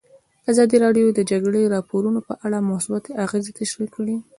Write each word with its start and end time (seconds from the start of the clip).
ازادي 0.51 0.77
راډیو 0.85 1.07
د 1.11 1.15
د 1.17 1.19
جګړې 1.31 1.71
راپورونه 1.75 2.19
په 2.27 2.33
اړه 2.45 2.67
مثبت 2.71 3.03
اغېزې 3.25 3.51
تشریح 3.59 3.89
کړي. 3.95 4.15